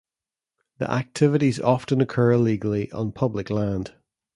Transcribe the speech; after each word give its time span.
The 0.79 0.89
activities 0.91 1.59
often 1.59 2.01
occur 2.01 2.31
illegally 2.31 2.91
on 2.91 3.11
public 3.11 3.51
land. 3.51 3.93